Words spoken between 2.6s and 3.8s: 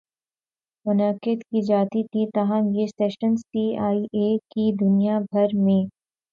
یہ سیشنز سی